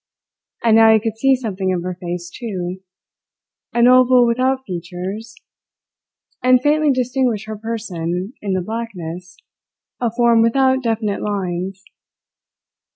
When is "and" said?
0.63-0.77, 6.41-6.59